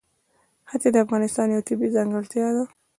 ښتې 0.69 0.87
د 0.91 0.95
افغانستان 1.05 1.47
یوه 1.53 1.65
طبیعي 1.67 1.93
ځانګړتیا 1.95 2.47
ده. 2.55 2.63